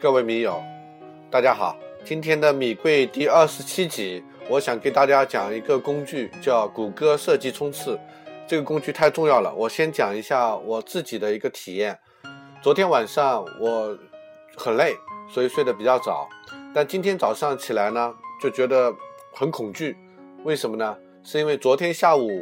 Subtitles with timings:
[0.00, 0.62] 各位米友，
[1.30, 1.76] 大家好。
[2.06, 8.00] 今天的米贵第二十七集，我想给大家讲一个工具，叫谷歌设计冲刺。
[8.48, 11.98] 这个工具太重要了，我先讲一下我自己的一个体验。
[12.62, 13.94] 昨天晚上我
[14.56, 14.96] 很累，
[15.28, 16.26] 所以睡得比较早。
[16.74, 18.90] 但今天早上起来呢，就觉得
[19.34, 19.94] 很恐惧。
[20.44, 20.96] 为什么呢？
[21.22, 22.40] 是因为昨天下午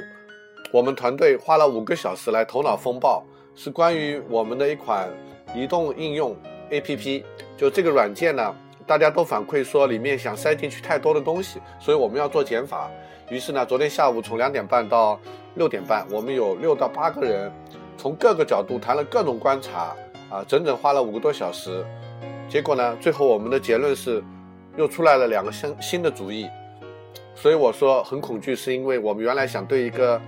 [0.73, 3.25] 我们团队花了五个小时来头脑风暴，
[3.57, 5.11] 是关于我们的一款
[5.57, 6.37] 移动应用
[6.71, 7.25] APP。
[7.59, 8.55] 就这个软件呢，
[8.87, 12.89] 大家都反馈说里面想塞进去太多的东西，所以我们要做减法。
[13.29, 15.19] 于是呢，昨天下午从两点半到
[15.57, 17.53] 六点半，我们有六到八个人，
[17.97, 19.93] 从各个角度谈了各种观察，
[20.31, 21.85] 啊，整整花了五个多小时。
[22.49, 24.23] 结果呢，最后我们的结论是，
[24.77, 26.49] 又出来了两个新新的主意。
[27.35, 30.21] 所以我说很恐惧，是因为我们原来想对一个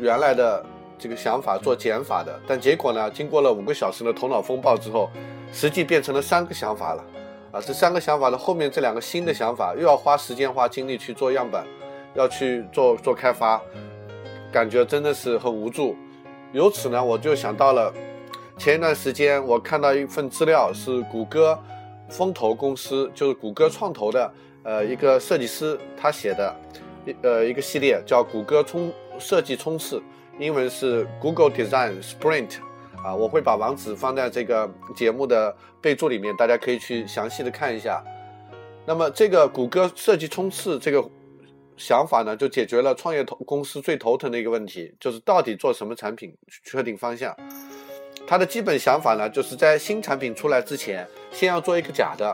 [0.00, 0.66] 原来的
[0.98, 5.08] 这个想法做减法的，但结果呢，经过了五个小时的头脑风暴之后。
[5.54, 7.04] 实际变成了三个想法了，
[7.52, 11.64] 啊，这三个想法的后面这两个新的想法又要花时间花精力去做样本，
[12.14, 13.62] 要去做做开发，
[14.52, 15.96] 感觉真的是很无助。
[16.52, 17.94] 由此呢，我就想到了
[18.58, 21.56] 前一段时间我看到一份资料，是谷歌
[22.08, 24.32] 风投公司，就是谷歌创投的，
[24.64, 26.52] 呃，一个设计师他写的，
[27.06, 30.02] 一呃一个系列叫谷歌冲设计冲刺，
[30.36, 32.56] 英文是 Google Design Sprint。
[33.04, 38.02] 啊，我会把网址放在这个节目的备注里面，大家可以去详细的看一下。
[38.86, 41.06] 那么，这个谷歌设计冲刺这个
[41.76, 47.36] 想法呢，就解决了创业头公司最头疼的一个问题，就是到底做什么产品，确定方向。
[48.26, 52.26] 它的基本想法呢，就是在新产品出来之前，先要做一个假的。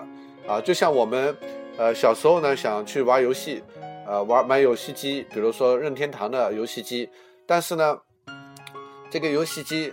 [0.47, 1.37] 啊，就像我们
[1.79, 3.61] 呃小时候呢，想去玩游戏，
[4.07, 7.09] 呃玩买游戏机，比如说任天堂的游戏机，
[7.45, 7.99] 但是呢，
[9.11, 9.93] 这个游戏机。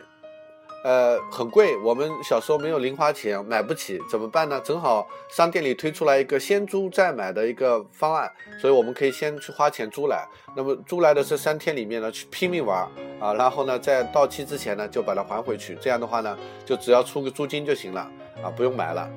[0.87, 4.57] 呃，很贵，我们小时候没有零花钱买不起，怎么办呢？
[4.63, 10.25] 正好商店里推出来一个先租再买的一个方案，所以我们可以先去花钱租来。
[10.55, 12.87] 那么租来的这三天里面呢，去拼命玩
[13.19, 15.77] 啊，然后呢，在到期之前呢，就把它还回去。
[15.81, 18.09] 这样的话呢，就只要出个租金就行了
[18.41, 19.09] 啊，不用买了。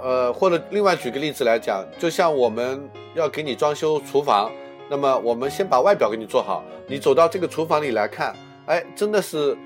[0.00, 4.52] 呃，或者另外举个例子来讲，就像我们要给你装修厨房，
[4.88, 8.32] 那么我们先把外表给你做好，你走到这个厨房里来看，
[8.66, 9.58] 哎，真的是。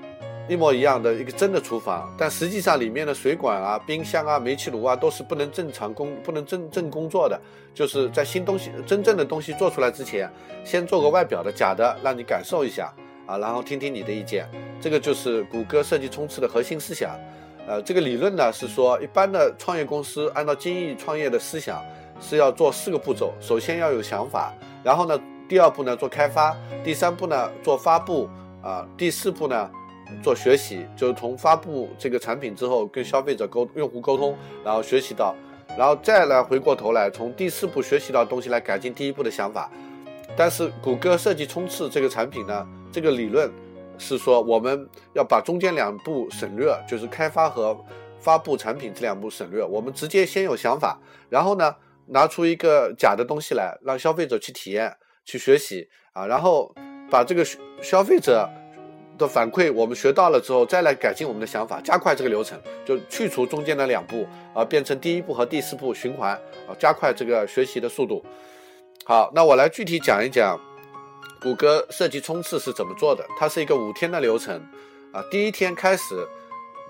[0.49, 7.39] 一模一样的一个真的厨房，但实际上里面的水管啊、冰箱啊、煤气炉啊都是不能正常工、不能正正工作的。
[7.71, 10.27] 就是在新东西、真正的东西做出来之前，
[10.65, 12.91] 先做个外表的假的，让你感受一下
[13.27, 14.49] 啊，然后听听你的意见。
[14.81, 17.11] 这个就是谷歌设计冲刺的核心思想。
[17.67, 21.79] 呃，这个理论呢是说，一般的创业公司按照精益创业的思想
[22.19, 24.51] 是要做四个步骤：首先要有想法，
[24.83, 25.17] 然后呢，
[25.47, 28.27] 第二步呢做开发，第三步呢做发布
[28.63, 29.69] 啊，第四步呢。
[30.21, 35.35] 做学习，就是从发布这个产品之后，跟消费者沟用户沟通，然后学习到，
[35.77, 39.71] 然后再来回过头来，从第四步学习到东西来改进第一步的想法。
[40.35, 43.51] 但是谷歌设计冲刺这个产品呢，这个理论
[43.97, 47.77] 是说我们要把中间两步省略，就是开发和
[48.19, 50.99] 发布产品这两步省略，我们直接先有想法，
[51.29, 51.75] 然后呢
[52.07, 56.73] 拿出一个假的东西来，让消费者去体验、去学习啊，然后
[57.09, 57.45] 把这个
[57.81, 58.49] 消费者。
[59.19, 66.31] 的反馈，我们学到了之后，再来改进我们的想法，加快这个流程，就去除中间的两步，啊，变成第一步和第四步循环，
[66.67, 68.25] 啊，加快这个学习的速度。
[69.05, 70.57] 好，那我来具体讲一讲
[71.41, 73.25] 谷歌设计冲刺是怎么做的。
[73.37, 74.55] 它是一个五天的流程，
[75.11, 76.25] 啊，第一天开始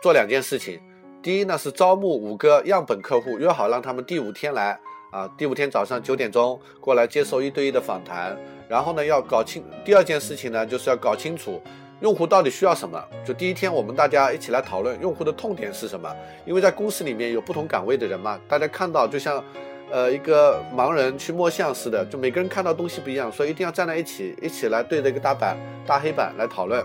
[0.01, 0.79] 做两件事情，
[1.23, 4.79] 第一呢是招募五个样本客户，约好让他们第五天来，
[5.11, 8.37] 啊，第五天早上九点钟过来接受一对一的访谈，
[8.67, 11.61] 然后呢要搞清第二件事情呢就是要搞清楚。
[12.01, 13.03] 用户到底需要什么？
[13.25, 16.09] 就第一天，我们大家一起来讨论用户的痛点是什么。
[16.45, 19.43] 因为在公司里面有不同岗位的人嘛，大家看到就像，
[19.91, 26.79] 呃，一个盲人去摸象似的，就每个人看到东西不一样，所以一定要站在一起，一起来对着一个大板、大黑板来讨论，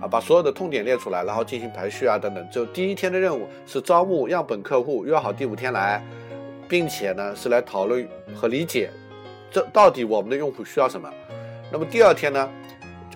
[0.00, 2.48] 啊，把所有的痛点列出来，然后进行排序啊等等。
[2.48, 6.00] 就第一天的任务是招募样本客户，约好第五天来，
[6.68, 8.88] 并且呢是来讨论和理解，
[9.50, 11.10] 这到底我们的用户需要什么。
[11.72, 12.48] 那么第二天呢？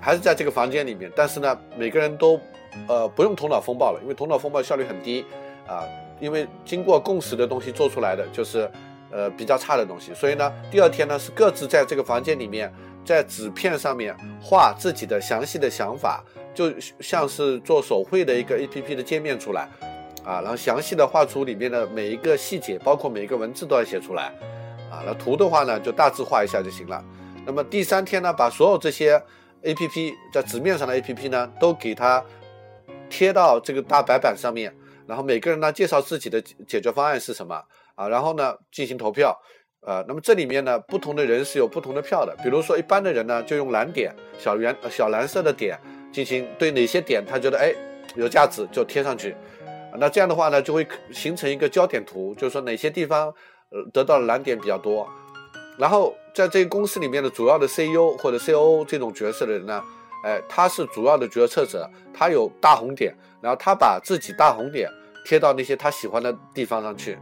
[0.00, 2.40] 还是在这个房间里面，但是呢，每个人都，
[2.86, 5.24] 呃，不用头脑风暴了，因为头脑风暴效率很低，
[5.66, 5.84] 啊，
[6.20, 8.70] 因为经过共识的东西做出来的就是，
[9.10, 10.14] 呃，比较差的东西。
[10.14, 12.72] 所以呢，第二天呢是各自在这个房间里面，
[13.04, 16.22] 在纸片上面画自己的详细的想法，
[16.54, 19.68] 就像是做手绘的一个 A P P 的界面出来，
[20.24, 24.32] 啊，然后详细的画出里面的每一个细节，包括每一个文字都要写出来，
[24.90, 27.04] 啊，那图的话呢就大致画一下就行了。
[27.44, 29.20] 那么第三天呢，把所有这些。
[29.69, 32.25] A P P 在纸面上的 A P P 呢，都给它
[33.11, 34.75] 贴到这个大白板上面，
[35.06, 37.62] 然后每个人呢介绍自己的解决方案是什么
[37.94, 39.38] 啊，然后呢进行投票。
[39.81, 42.35] 呃，那么这里面呢，不同的人是有不同的票的。
[42.43, 45.79] 比如说，一般的人呢，就用蓝点、小圆、小蓝色的点
[46.11, 47.73] 进行对哪些点他觉得哎
[48.17, 49.37] 有价值就贴上去。
[49.97, 53.29] 那这样的话呢，就会形成一个焦点图，就是说哪些地方
[53.70, 55.09] 呃得到的蓝点比较多。
[55.78, 59.82] 然后在这个公司里面的主要的 CEO 或者 COO 这种角色的人呢，
[60.25, 64.90] 哎，他是主要的决策者，他有大红点，然后他把自己大红点
[65.25, 67.16] 贴到那些他喜欢的地方上去。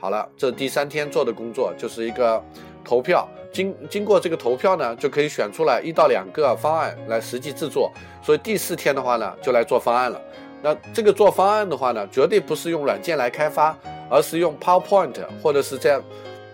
[0.00, 2.42] 好了，这第三天做的工作就是一个
[2.84, 7.92] 投票，经经过这个投票呢，就可以选出来一到两个方案来实际制作。
[8.22, 10.20] 所以第四天的话呢，就来做方案了。
[10.62, 13.76] 那这个做方案的话呢，绝对不是用软件来开发，
[14.08, 16.00] 而是用 PowerPoint 或者是在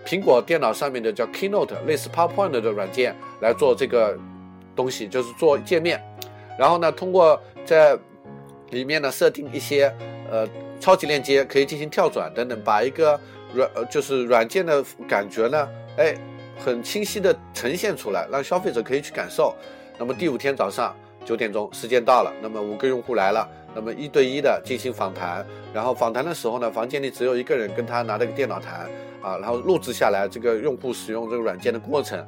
[0.05, 4.17] 苹果电脑上面的叫 Keynote 类似 PowerPoint 的软件来做这个
[4.75, 6.01] 东西，就是做界面。
[6.57, 7.97] 然后呢，通过在
[8.69, 9.93] 里面呢设定一些
[10.29, 10.47] 呃
[10.79, 13.19] 超级链接，可以进行跳转等等，把一个
[13.53, 15.67] 软呃，就是软件的感觉呢，
[15.97, 16.15] 哎，
[16.63, 19.53] 很清晰的呈现出来，让消费者可以去感受。
[19.97, 25.45] 那么第五天早上九点钟，时间到了，那么五个用户来了，那么一对一的进行访谈。
[25.73, 28.87] 然后访谈的时候呢，房间里只有一个人跟他拿着个电脑谈
[29.25, 32.23] 啊，然后录制下来这个用户使用这个软件的过程。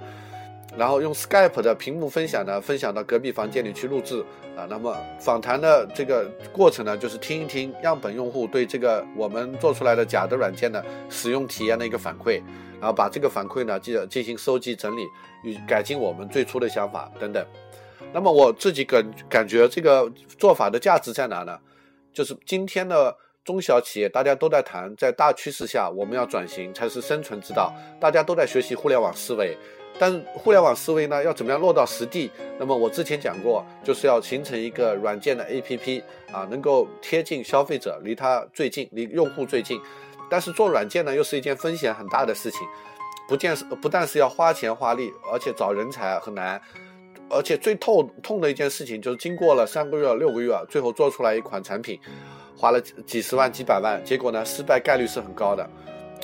[0.76, 4.24] 然后用 Skype 的屏幕分享呢，分享到隔壁房间里去录制
[4.56, 4.68] 啊。
[4.70, 12.42] 那么访谈的这个过程呢，就是听一听样本用户对这个我们做出来的假的软件的使用体验的一个反馈，
[12.80, 15.02] 然后把这个反馈呢进进行收集整理
[15.44, 17.44] 与改进我们最初的想法等等。
[18.14, 21.58] 那么我自己感感觉这个做法的价值在哪呢？
[22.14, 23.16] 就是今天的
[23.48, 29.58] 中小企业大家都在谈，在大趋势下我们要转型才是生存之道，大家都在学习互联网思维。
[29.98, 32.30] 但互联网思维呢，要怎么样落到实地？
[32.60, 39.80] 那么我之前讲过，就是要形成一个软件的 APP 啊，能够贴近消费者，离他最近，离用户最近。
[40.30, 42.60] 但是做软件呢，又是一件风险很大的事情，
[43.30, 46.62] 不见是不但是要花钱花力，而且找人才很难，
[47.30, 51.98] 而且最痛痛的一件事情就是经过了三个月、六个月，最后做出来一款产品，
[52.58, 55.70] 花了几十万、几百万，结果呢，失败概率是很高的。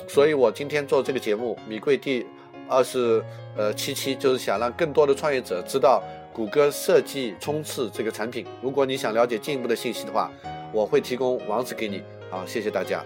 [0.08, 2.26] 所以我今天做这个节目，米贵第。
[2.66, 3.22] 二十，
[3.58, 6.02] 呃，七期就是想让更多的创业者知道
[6.32, 8.46] 谷歌设计冲刺这个产品。
[8.62, 10.32] 如果你想了解进一步的信息的话，
[10.72, 12.02] 我会提供网址给你。
[12.30, 13.04] 好，谢谢大家。